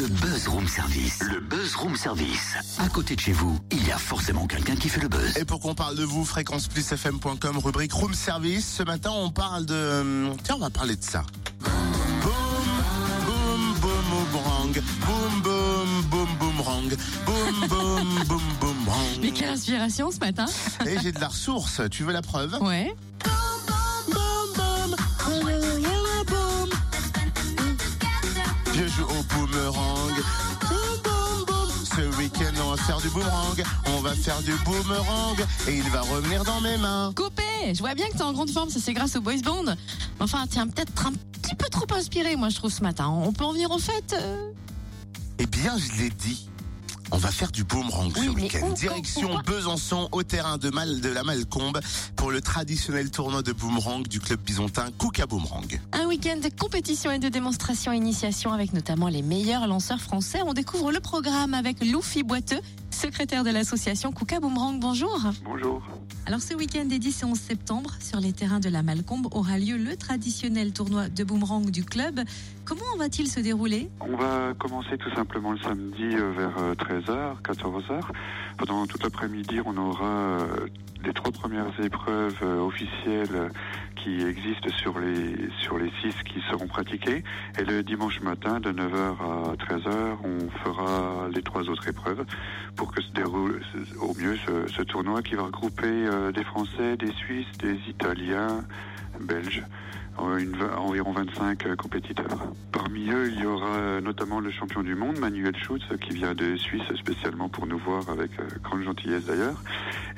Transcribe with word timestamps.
Le 0.00 0.06
Buzz 0.06 0.48
Room 0.48 0.66
Service. 0.66 1.18
Le 1.30 1.40
Buzz 1.40 1.74
Room 1.76 1.94
Service. 1.94 2.54
À 2.78 2.88
côté 2.88 3.16
de 3.16 3.20
chez 3.20 3.32
vous, 3.32 3.58
il 3.70 3.86
y 3.86 3.92
a 3.92 3.98
forcément 3.98 4.46
quelqu'un 4.46 4.74
qui 4.74 4.88
fait 4.88 5.02
le 5.02 5.08
buzz. 5.08 5.36
Et 5.36 5.44
pour 5.44 5.60
qu'on 5.60 5.74
parle 5.74 5.94
de 5.94 6.04
vous, 6.04 6.24
fréquenceplusfm.com, 6.24 7.58
rubrique 7.58 7.92
Room 7.92 8.14
Service. 8.14 8.76
Ce 8.78 8.82
matin, 8.82 9.10
on 9.12 9.30
parle 9.30 9.66
de... 9.66 10.00
hum, 10.00 10.36
Tiens, 10.42 10.54
on 10.56 10.60
va 10.60 10.70
parler 10.70 10.96
de 10.96 11.02
ça. 11.04 11.22
Boum, 11.60 11.70
boum, 12.22 13.74
boum, 13.82 14.24
boomerang. 14.32 14.72
Boum, 15.04 15.42
boum, 15.42 16.02
boum, 16.08 16.28
boomerang. 16.38 16.96
Boum, 17.26 17.68
boum, 17.68 18.24
boum, 18.26 18.42
boomerang. 18.58 19.06
Mais 19.20 19.32
quelle 19.32 19.50
inspiration 19.50 20.10
ce 20.10 20.18
matin 20.20 20.46
Et 20.86 20.96
j'ai 21.02 21.12
de 21.12 21.20
la 21.20 21.28
ressource. 21.28 21.82
Tu 21.90 22.04
veux 22.04 22.12
la 22.14 22.22
preuve? 22.22 22.56
Ouais. 22.62 22.94
Je 28.72 28.86
joue 28.86 29.04
au 29.04 29.22
boomerang. 29.34 29.89
Faire 32.90 33.00
du 33.00 33.08
boomerang. 33.10 33.62
On 33.86 34.00
va 34.00 34.14
faire 34.14 34.42
du 34.42 34.52
boomerang. 34.64 35.36
Et 35.68 35.76
il 35.76 35.88
va 35.90 36.00
revenir 36.00 36.42
dans 36.42 36.60
mes 36.60 36.76
mains. 36.76 37.12
Coupé 37.14 37.42
Je 37.72 37.78
vois 37.78 37.94
bien 37.94 38.08
que 38.08 38.16
t'es 38.16 38.22
en 38.22 38.32
grande 38.32 38.50
forme, 38.50 38.68
ça 38.68 38.80
c'est 38.80 38.92
grâce 38.92 39.14
au 39.14 39.20
boys 39.20 39.40
band. 39.44 39.76
Enfin, 40.18 40.46
tiens, 40.50 40.66
peut-être 40.66 41.06
un 41.06 41.12
petit 41.12 41.54
peu 41.54 41.66
trop 41.70 41.86
inspiré, 41.94 42.34
moi 42.34 42.48
je 42.48 42.56
trouve 42.56 42.72
ce 42.72 42.82
matin. 42.82 43.08
On 43.08 43.32
peut 43.32 43.44
en 43.44 43.52
venir 43.52 43.70
au 43.70 43.78
fait 43.78 44.14
euh 44.14 44.50
Eh 45.38 45.46
bien, 45.46 45.76
je 45.78 46.02
l'ai 46.02 46.10
dit. 46.10 46.49
On 47.12 47.18
va 47.18 47.30
faire 47.30 47.50
du 47.50 47.64
boomerang 47.64 48.12
Oui, 48.16 48.26
ce 48.26 48.30
week-end. 48.30 48.68
Direction 48.70 49.38
Besançon, 49.44 50.08
au 50.12 50.22
terrain 50.22 50.58
de, 50.58 50.70
Mal, 50.70 51.00
de 51.00 51.08
la 51.08 51.24
Malcombe, 51.24 51.80
pour 52.14 52.30
le 52.30 52.40
traditionnel 52.40 53.10
tournoi 53.10 53.42
de 53.42 53.52
boomerang 53.52 54.06
du 54.06 54.20
club 54.20 54.40
byzantin 54.40 54.86
Kouka 54.96 55.26
Boomerang. 55.26 55.80
Un 55.92 56.06
week-end 56.06 56.36
de 56.36 56.48
compétition 56.56 57.10
et 57.10 57.18
de 57.18 57.28
démonstration 57.28 57.92
initiation 57.92 58.52
avec 58.52 58.72
notamment 58.72 59.08
les 59.08 59.22
meilleurs 59.22 59.66
lanceurs 59.66 60.00
français. 60.00 60.38
On 60.46 60.54
découvre 60.54 60.92
le 60.92 61.00
programme 61.00 61.54
avec 61.54 61.84
Loufi 61.84 62.22
Boiteux, 62.22 62.60
secrétaire 62.90 63.44
de 63.44 63.50
l'association 63.50 64.12
Kouka 64.12 64.40
Boomerang. 64.40 64.78
Bonjour. 64.80 65.18
Bonjour. 65.44 65.82
Alors 66.26 66.40
ce 66.40 66.54
week-end 66.54 66.84
des 66.84 66.98
10 66.98 67.22
et 67.22 67.24
11 67.24 67.38
septembre, 67.38 67.90
sur 68.00 68.20
les 68.20 68.32
terrains 68.32 68.60
de 68.60 68.68
la 68.68 68.82
Malcombe, 68.82 69.28
aura 69.32 69.58
lieu 69.58 69.76
le 69.76 69.96
traditionnel 69.96 70.72
tournoi 70.72 71.08
de 71.08 71.24
boomerang 71.24 71.70
du 71.70 71.84
club. 71.84 72.20
Comment 72.64 72.96
va-t-il 72.98 73.28
se 73.28 73.40
dérouler? 73.40 73.90
On 74.00 74.16
va 74.16 74.54
commencer 74.58 74.96
tout 74.98 75.12
simplement 75.14 75.52
le 75.52 75.58
samedi 75.58 76.14
euh, 76.14 76.30
vers 76.32 76.74
13h, 76.76 77.40
14h. 77.42 78.00
Pendant 78.58 78.86
toute 78.86 79.02
l'après-midi, 79.02 79.60
on 79.64 79.76
aura 79.76 80.06
euh, 80.06 80.46
les 81.04 81.12
trois 81.12 81.32
premières 81.32 81.72
épreuves 81.82 82.38
euh, 82.42 82.60
officielles 82.60 83.34
euh, 83.34 83.48
qui 84.02 84.22
existent 84.22 84.70
sur 84.78 84.98
les 84.98 85.48
sur 85.62 85.78
les 85.78 85.90
six 86.00 86.14
qui 86.24 86.40
seront 86.50 86.66
pratiquées. 86.66 87.22
Et 87.58 87.64
le 87.64 87.82
dimanche 87.82 88.20
matin, 88.20 88.60
de 88.60 88.72
9h 88.72 89.16
à 89.20 89.56
13h, 89.56 90.16
on 90.24 90.50
fera 90.64 91.28
les 91.32 91.42
trois 91.42 91.68
autres 91.68 91.88
épreuves 91.88 92.24
pour 92.76 92.92
que 92.92 93.02
se 93.02 93.10
déroule 93.12 93.60
au 94.00 94.14
mieux 94.14 94.36
ce, 94.46 94.72
ce 94.72 94.82
tournoi 94.82 95.22
qui 95.22 95.34
va 95.34 95.44
regrouper 95.44 95.86
euh, 95.86 96.32
des 96.32 96.44
Français, 96.44 96.96
des 96.96 97.12
Suisses, 97.12 97.52
des 97.58 97.78
Italiens, 97.88 98.64
Belges. 99.20 99.64
Euh, 100.28 100.38
Une, 100.38 100.56
environ 100.76 101.12
25 101.12 101.66
euh, 101.66 101.76
compétiteurs. 101.76 102.52
Parmi 102.72 103.10
eux, 103.10 103.30
il 103.32 103.40
y 103.40 103.46
aura 103.46 103.66
euh, 103.68 104.00
notamment 104.00 104.40
le 104.40 104.50
champion 104.50 104.82
du 104.82 104.94
monde, 104.94 105.18
Manuel 105.18 105.54
Schutz, 105.56 105.82
qui 106.00 106.14
vient 106.14 106.34
de 106.34 106.56
Suisse 106.56 106.82
spécialement 106.98 107.48
pour 107.48 107.66
nous 107.66 107.78
voir 107.78 108.08
avec 108.08 108.30
euh, 108.38 108.44
grande 108.62 108.82
gentillesse 108.82 109.24
d'ailleurs. 109.26 109.62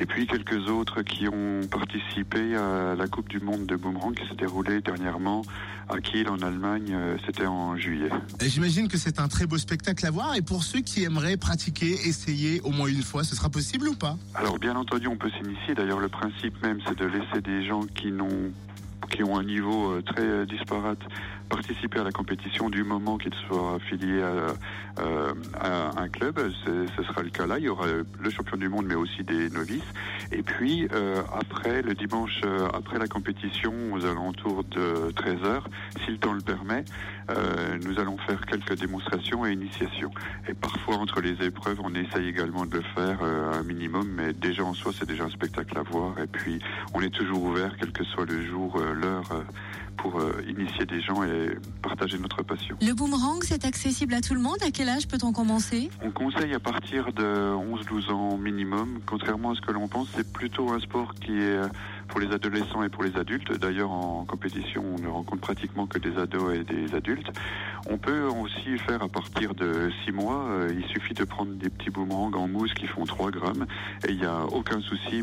Et 0.00 0.06
puis 0.06 0.26
quelques 0.26 0.68
autres 0.68 1.02
qui 1.02 1.28
ont 1.28 1.60
participé 1.70 2.56
à 2.56 2.94
la 2.94 3.06
Coupe 3.08 3.28
du 3.28 3.40
monde 3.40 3.66
de 3.66 3.76
boomerang 3.76 4.14
qui 4.14 4.26
s'est 4.28 4.34
déroulée 4.34 4.80
dernièrement 4.80 5.42
à 5.88 5.98
Kiel 6.00 6.28
en 6.28 6.38
Allemagne. 6.40 6.92
euh, 6.92 7.16
C'était 7.26 7.46
en 7.46 7.76
juillet. 7.76 8.10
Et 8.40 8.48
J'imagine 8.48 8.88
que 8.88 8.96
c'est 8.98 9.18
un 9.20 9.28
très 9.28 9.46
beau 9.46 9.58
spectacle 9.58 10.06
à 10.06 10.10
voir. 10.10 10.36
Et 10.36 10.42
pour 10.42 10.62
ceux 10.62 10.80
qui 10.80 11.02
aimeraient 11.04 11.36
pratiquer, 11.36 11.92
essayer 12.06 12.60
au 12.62 12.70
moins 12.70 12.86
une 12.88 13.02
fois, 13.02 13.24
ce 13.24 13.34
sera 13.36 13.48
possible 13.50 13.88
ou 13.88 13.94
pas? 13.94 14.16
Alors 14.34 14.58
bien 14.58 14.76
entendu, 14.76 15.06
on 15.08 15.16
peut 15.16 15.30
s'initier. 15.30 15.74
D'ailleurs, 15.74 16.00
le 16.00 16.08
principe 16.08 16.62
même, 16.62 16.78
c'est 16.86 16.98
de 16.98 17.06
laisser 17.06 17.40
des 17.42 17.64
gens 17.66 17.82
qui 17.94 18.10
n'ont 18.12 18.52
qui 19.10 19.22
ont 19.22 19.36
un 19.36 19.44
niveau 19.44 19.92
euh, 19.92 20.02
très 20.02 20.22
euh, 20.22 20.46
disparate 20.46 21.00
participer 21.50 21.98
à 21.98 22.04
la 22.04 22.12
compétition 22.12 22.70
du 22.70 22.84
moment 22.84 23.18
qu'ils 23.18 23.34
soient 23.46 23.74
affiliés 23.74 24.22
à, 24.22 25.02
euh, 25.02 25.34
à 25.60 26.00
un 26.00 26.08
club. 26.08 26.40
Ce 26.64 27.02
sera 27.02 27.22
le 27.22 27.30
cas 27.30 27.46
là. 27.46 27.58
Il 27.58 27.64
y 27.64 27.68
aura 27.68 27.86
le 27.86 28.30
champion 28.30 28.56
du 28.56 28.68
monde, 28.68 28.86
mais 28.86 28.94
aussi 28.94 29.22
des 29.24 29.50
novices. 29.50 29.82
Et 30.32 30.42
puis 30.42 30.88
euh, 30.92 31.20
après, 31.38 31.82
le 31.82 31.94
dimanche 31.94 32.40
euh, 32.44 32.68
après 32.72 32.98
la 32.98 33.08
compétition, 33.08 33.72
aux 33.92 34.04
alentours 34.06 34.64
de 34.64 35.10
13 35.12 35.38
h 35.38 35.60
si 36.04 36.12
le 36.12 36.18
temps 36.18 36.32
le 36.32 36.40
permet, 36.40 36.84
euh, 37.30 37.78
nous 37.84 37.98
allons 37.98 38.16
faire 38.18 38.44
quelques 38.46 38.78
démonstrations 38.78 39.46
et 39.46 39.52
initiations. 39.52 40.10
Et 40.48 40.54
parfois, 40.54 40.96
entre 40.96 41.20
les 41.20 41.44
épreuves, 41.44 41.80
on 41.82 41.94
essaye 41.94 42.28
également 42.28 42.66
de 42.66 42.76
le 42.76 42.82
faire 42.94 43.18
euh, 43.22 43.52
un 43.52 43.62
minimum, 43.62 44.08
mais 44.08 44.32
déjà 44.32 44.64
en 44.64 44.74
soi, 44.74 44.92
c'est 44.96 45.08
déjà 45.08 45.24
un 45.24 45.30
spectacle 45.30 45.78
à 45.78 45.82
voir. 45.82 46.18
Et 46.18 46.26
puis, 46.26 46.60
on 46.94 47.00
est 47.00 47.10
toujours 47.10 47.42
ouvert, 47.42 47.76
quel 47.78 47.92
que 47.92 48.04
soit 48.04 48.24
le 48.26 48.44
jour, 48.46 48.76
euh, 48.76 48.92
l'heure, 48.94 49.30
pour 50.00 50.18
euh, 50.18 50.42
initier 50.48 50.86
des 50.86 51.00
gens 51.02 51.22
et 51.24 51.56
partager 51.82 52.18
notre 52.18 52.42
passion. 52.42 52.76
Le 52.80 52.94
boomerang, 52.94 53.42
c'est 53.42 53.64
accessible 53.64 54.14
à 54.14 54.20
tout 54.20 54.34
le 54.34 54.40
monde. 54.40 54.56
À 54.66 54.70
quel 54.70 54.88
âge 54.88 55.06
peut-on 55.06 55.32
commencer? 55.32 55.90
On 56.02 56.10
conseille 56.10 56.54
à 56.54 56.58
partir 56.58 57.12
de 57.12 57.22
11-12 57.22 58.10
ans 58.10 58.38
minimum. 58.38 59.00
Contrairement 59.04 59.50
à 59.50 59.54
ce 59.54 59.60
que 59.60 59.72
l'on 59.72 59.88
pense, 59.88 60.08
c'est 60.14 60.32
plutôt 60.32 60.70
un 60.72 60.80
sport 60.80 61.14
qui 61.14 61.32
est 61.32 61.56
euh, 61.56 61.68
pour 62.10 62.20
les 62.20 62.32
adolescents 62.32 62.82
et 62.82 62.88
pour 62.88 63.04
les 63.04 63.16
adultes. 63.16 63.52
D'ailleurs, 63.58 63.92
en 63.92 64.24
compétition, 64.24 64.84
on 64.96 65.00
ne 65.00 65.08
rencontre 65.08 65.40
pratiquement 65.40 65.86
que 65.86 65.98
des 65.98 66.18
ados 66.18 66.54
et 66.54 66.64
des 66.64 66.94
adultes. 66.94 67.30
On 67.88 67.98
peut 67.98 68.24
aussi 68.24 68.76
faire 68.78 69.02
à 69.02 69.08
partir 69.08 69.54
de 69.54 69.90
6 70.04 70.12
mois. 70.12 70.44
Euh, 70.48 70.74
Il 70.76 70.84
suffit 70.86 71.14
de 71.14 71.24
prendre 71.24 71.52
des 71.52 71.70
petits 71.70 71.90
boomerangs 71.90 72.32
en 72.34 72.48
mousse 72.48 72.74
qui 72.74 72.86
font 72.86 73.04
3 73.04 73.30
grammes 73.30 73.66
et 74.06 74.10
il 74.10 74.18
n'y 74.18 74.26
a 74.26 74.44
aucun 74.46 74.80
souci. 74.80 75.22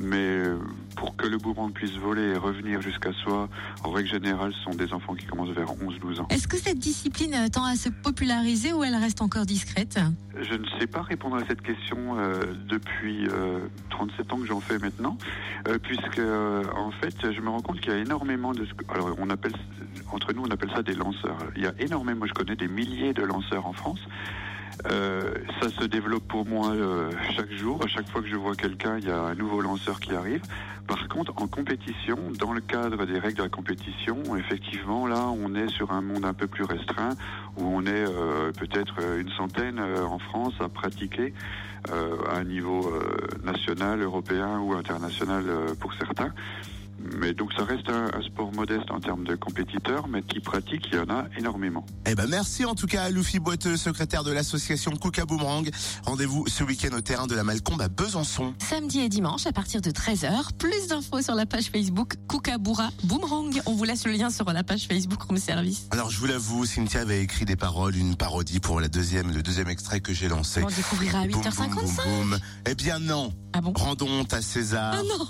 Mais 0.00 0.16
euh, 0.16 0.56
pour 0.96 1.16
que 1.16 1.26
le 1.26 1.36
boomerang 1.36 1.72
puisse 1.72 1.96
voler 1.96 2.22
et 2.22 2.36
revenir 2.36 2.80
jusqu'à 2.80 3.12
soi, 3.12 3.48
en 3.82 3.90
règle 3.90 4.08
générale, 4.08 4.52
ce 4.52 4.62
sont 4.70 4.76
des 4.76 4.92
enfants 4.92 5.14
qui 5.14 5.26
commencent 5.26 5.50
vers 5.50 5.72
11-12 5.72 6.20
ans. 6.20 6.26
Est-ce 6.30 6.46
que 6.46 6.56
cette 6.56 6.78
discipline 6.78 7.50
tend 7.52 7.64
à 7.64 7.74
se 7.74 7.88
populariser 7.88 8.72
ou 8.72 8.84
elle 8.84 8.94
reste 8.96 9.20
encore 9.20 9.46
discrète? 9.46 9.98
Je 10.40 10.54
ne 10.54 10.66
sais 10.78 10.86
pas 10.86 11.02
répondre 11.02 11.36
à 11.36 11.44
cette 11.46 11.62
question 11.62 12.18
euh, 12.18 12.42
depuis 12.68 13.28
euh, 13.28 13.60
37 13.90 14.32
ans 14.32 14.38
que 14.38 14.46
j'en 14.46 14.60
fais 14.60 14.78
maintenant, 14.78 15.16
euh, 15.68 15.78
puisque 15.78 16.03
euh, 16.18 16.64
en 16.76 16.90
fait, 16.90 17.14
je 17.32 17.40
me 17.40 17.48
rends 17.50 17.60
compte 17.62 17.80
qu'il 17.80 17.92
y 17.92 17.96
a 17.96 17.98
énormément 17.98 18.52
de... 18.52 18.64
que- 18.64 18.92
Alors, 18.92 19.10
on 19.18 19.30
appelle 19.30 19.52
entre 20.12 20.32
nous, 20.32 20.42
on 20.42 20.50
appelle 20.50 20.70
ça 20.74 20.82
des 20.82 20.94
lanceurs. 20.94 21.36
Il 21.56 21.62
y 21.62 21.66
a 21.66 21.72
énormément, 21.78 22.26
je 22.26 22.32
connais 22.32 22.56
des 22.56 22.68
milliers 22.68 23.12
de 23.12 23.22
lanceurs 23.22 23.66
en 23.66 23.72
France. 23.72 24.00
Euh, 24.90 25.34
ça 25.60 25.70
se 25.70 25.84
développe 25.84 26.26
pour 26.28 26.46
moi 26.46 26.72
euh, 26.72 27.10
chaque 27.36 27.50
jour. 27.52 27.82
À 27.82 27.86
chaque 27.86 28.08
fois 28.08 28.20
que 28.20 28.28
je 28.28 28.36
vois 28.36 28.54
quelqu'un, 28.54 28.98
il 28.98 29.06
y 29.06 29.10
a 29.10 29.18
un 29.18 29.34
nouveau 29.34 29.60
lanceur 29.60 30.00
qui 30.00 30.14
arrive. 30.14 30.42
Par 30.86 31.08
contre, 31.08 31.32
en 31.36 31.46
compétition, 31.46 32.18
dans 32.38 32.52
le 32.52 32.60
cadre 32.60 33.06
des 33.06 33.18
règles 33.18 33.38
de 33.38 33.42
la 33.44 33.48
compétition, 33.48 34.18
effectivement, 34.36 35.06
là, 35.06 35.28
on 35.28 35.54
est 35.54 35.68
sur 35.68 35.92
un 35.92 36.02
monde 36.02 36.26
un 36.26 36.34
peu 36.34 36.46
plus 36.46 36.64
restreint, 36.64 37.14
où 37.56 37.64
on 37.64 37.86
est 37.86 38.04
euh, 38.06 38.52
peut-être 38.52 38.96
une 39.18 39.30
centaine 39.30 39.78
euh, 39.78 40.04
en 40.04 40.18
France 40.18 40.54
à 40.60 40.68
pratiquer 40.68 41.32
euh, 41.90 42.16
à 42.30 42.36
un 42.36 42.44
niveau 42.44 42.92
euh, 42.92 43.16
national, 43.44 44.02
européen 44.02 44.58
ou 44.58 44.74
international 44.74 45.44
pour 45.80 45.94
certains. 45.94 46.32
Mais 47.20 47.32
donc 47.34 47.52
ça 47.52 47.64
reste 47.64 47.88
un, 47.88 48.06
un 48.18 48.22
sport 48.22 48.52
modeste 48.52 48.90
en 48.90 49.00
termes 49.00 49.24
de 49.24 49.34
compétiteurs, 49.36 50.08
mais 50.08 50.22
qui 50.22 50.40
pratiquent, 50.40 50.86
il 50.92 50.96
y 50.96 51.00
en 51.00 51.08
a 51.10 51.24
énormément. 51.38 51.84
Eh 52.06 52.14
ben 52.14 52.26
merci 52.28 52.64
en 52.64 52.74
tout 52.74 52.86
cas 52.86 53.04
à 53.04 53.10
Luffy 53.10 53.38
Boiteux, 53.38 53.76
secrétaire 53.76 54.24
de 54.24 54.32
l'association 54.32 54.92
Kouka 54.92 55.24
Boomerang. 55.24 55.68
Rendez-vous 56.04 56.46
ce 56.46 56.64
week-end 56.64 56.96
au 56.96 57.00
terrain 57.00 57.26
de 57.26 57.34
la 57.34 57.44
Malcombe 57.44 57.80
à 57.82 57.88
Besançon. 57.88 58.54
Samedi 58.58 59.00
et 59.00 59.08
dimanche 59.08 59.46
à 59.46 59.52
partir 59.52 59.80
de 59.80 59.90
13h. 59.90 60.52
Plus 60.58 60.88
d'infos 60.88 61.22
sur 61.22 61.34
la 61.34 61.46
page 61.46 61.66
Facebook 61.70 62.14
Kookaburra 62.28 62.90
Boomerang. 63.04 63.60
On 63.66 63.74
vous 63.74 63.84
laisse 63.84 64.06
le 64.06 64.12
lien 64.12 64.30
sur 64.30 64.50
la 64.52 64.62
page 64.64 64.86
Facebook 64.88 65.22
Room 65.22 65.36
Service. 65.38 65.86
Alors 65.90 66.10
je 66.10 66.18
vous 66.18 66.26
l'avoue, 66.26 66.64
Cynthia 66.64 67.00
avait 67.02 67.22
écrit 67.22 67.44
des 67.44 67.56
paroles, 67.56 67.96
une 67.96 68.16
parodie 68.16 68.60
pour 68.60 68.80
la 68.80 68.88
deuxième, 68.88 69.30
le 69.32 69.42
deuxième 69.42 69.68
extrait 69.68 70.00
que 70.00 70.12
j'ai 70.12 70.28
lancé. 70.28 70.62
On 70.62 70.68
découvrira 70.68 71.20
à 71.20 71.26
Boum, 71.26 71.40
boum, 71.42 71.50
8h55. 71.50 71.74
boum, 71.74 71.94
boum. 72.30 72.38
Eh 72.66 72.74
bien 72.74 72.98
non. 72.98 73.32
Ah 73.52 73.60
bon? 73.60 73.72
Rendons 73.76 74.08
honte 74.08 74.32
à 74.32 74.42
César, 74.42 74.94
Ah 74.98 75.02
non 75.18 75.26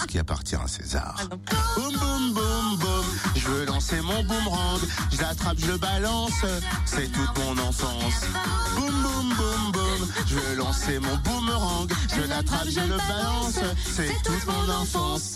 ce 0.00 0.06
qui 0.06 0.18
appartient 0.18 0.56
à 0.56 0.66
César. 0.66 1.14
Ah. 1.18 1.34
Boum 1.76 1.92
boum 1.92 2.32
boum 2.34 2.76
boum, 2.78 3.04
je 3.36 3.48
veux 3.48 3.64
lancer 3.66 4.00
mon 4.00 4.22
boomerang, 4.24 4.80
je 5.12 5.20
l'attrape, 5.20 5.56
je 5.58 5.66
le 5.66 5.78
balance, 5.78 6.44
c'est 6.84 7.10
toute 7.12 7.38
mon 7.38 7.58
enfance. 7.62 8.26
Boum 8.76 8.90
boum 8.90 9.34
boum 9.36 9.72
boum, 9.72 10.08
je 10.26 10.34
veux 10.34 10.56
lancer 10.56 10.98
mon 10.98 11.16
boomerang, 11.18 11.88
je 12.14 12.28
l'attrape, 12.28 12.68
je 12.68 12.80
le 12.80 12.96
balance, 12.96 13.60
c'est 13.94 14.12
toute 14.24 14.46
mon 14.46 14.72
enfance. 14.72 15.32